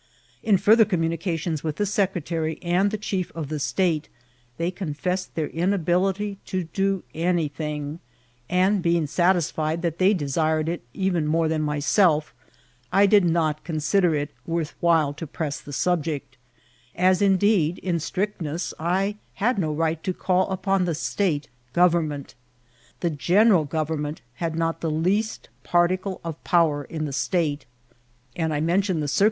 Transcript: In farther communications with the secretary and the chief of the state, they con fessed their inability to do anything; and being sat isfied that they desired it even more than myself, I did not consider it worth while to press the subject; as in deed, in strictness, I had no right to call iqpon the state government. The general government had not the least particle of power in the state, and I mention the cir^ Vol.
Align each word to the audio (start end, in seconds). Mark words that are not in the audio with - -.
In 0.41 0.57
farther 0.57 0.83
communications 0.83 1.63
with 1.63 1.75
the 1.75 1.85
secretary 1.85 2.57
and 2.63 2.89
the 2.89 2.97
chief 2.97 3.31
of 3.35 3.49
the 3.49 3.59
state, 3.59 4.09
they 4.57 4.71
con 4.71 4.95
fessed 4.95 5.35
their 5.35 5.49
inability 5.49 6.39
to 6.47 6.63
do 6.63 7.03
anything; 7.13 7.99
and 8.49 8.81
being 8.81 9.05
sat 9.05 9.35
isfied 9.35 9.81
that 9.81 9.99
they 9.99 10.15
desired 10.15 10.67
it 10.67 10.83
even 10.95 11.27
more 11.27 11.47
than 11.47 11.61
myself, 11.61 12.33
I 12.91 13.05
did 13.05 13.23
not 13.23 13.63
consider 13.63 14.15
it 14.15 14.31
worth 14.47 14.73
while 14.79 15.13
to 15.13 15.27
press 15.27 15.61
the 15.61 15.71
subject; 15.71 16.35
as 16.95 17.21
in 17.21 17.37
deed, 17.37 17.77
in 17.77 17.99
strictness, 17.99 18.73
I 18.79 19.17
had 19.35 19.59
no 19.59 19.71
right 19.71 20.03
to 20.03 20.15
call 20.15 20.49
iqpon 20.49 20.85
the 20.87 20.95
state 20.95 21.47
government. 21.73 22.33
The 23.01 23.11
general 23.11 23.65
government 23.65 24.21
had 24.33 24.55
not 24.55 24.81
the 24.81 24.89
least 24.89 25.49
particle 25.63 26.19
of 26.23 26.43
power 26.43 26.85
in 26.85 27.05
the 27.05 27.13
state, 27.13 27.67
and 28.35 28.51
I 28.51 28.59
mention 28.61 28.99
the 28.99 29.05
cir^ 29.05 29.19
Vol. 29.19 29.19